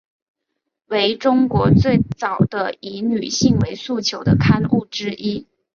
[0.87, 5.45] 为中国最早的以女性为诉求的刊物之一。